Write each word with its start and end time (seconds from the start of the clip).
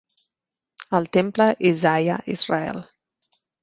El 1.01 1.05
temple 1.19 1.49
Isaiah 1.73 2.19
Israel. 2.39 2.85